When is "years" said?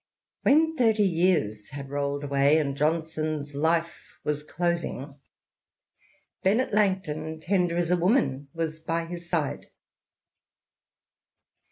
1.07-1.69